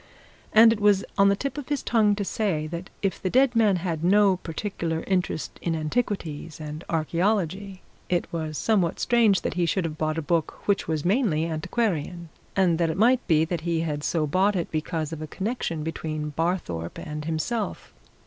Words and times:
And 0.51 0.73
it 0.73 0.79
was 0.79 1.05
on 1.15 1.29
the 1.29 1.35
tip 1.35 1.59
of 1.59 1.69
his 1.69 1.83
tongue 1.83 2.15
to 2.15 2.25
say 2.25 2.65
that 2.65 2.89
if 3.03 3.21
the 3.21 3.29
dead 3.29 3.55
man 3.55 3.75
had 3.75 4.03
no 4.03 4.37
particular 4.37 5.03
interest 5.05 5.59
in 5.61 5.75
antiquities 5.75 6.59
and 6.59 6.83
archaeology, 6.89 7.83
it 8.09 8.25
was 8.33 8.57
somewhat 8.57 8.99
strange 8.99 9.41
that 9.41 9.53
he 9.53 9.67
should 9.67 9.85
have 9.85 9.99
bought 9.99 10.17
a 10.17 10.23
book 10.23 10.67
which 10.67 10.87
was 10.87 11.05
mainly 11.05 11.45
antiquarian, 11.45 12.29
and 12.55 12.79
that 12.79 12.89
it 12.89 12.97
might 12.97 13.21
be 13.27 13.45
that 13.45 13.61
he 13.61 13.81
had 13.81 14.03
so 14.03 14.25
bought 14.25 14.55
it 14.55 14.71
because 14.71 15.13
of 15.13 15.21
a 15.21 15.27
connection 15.27 15.83
between 15.83 16.31
Barthorpe 16.35 16.97
and 16.97 17.25
himself. 17.25 17.93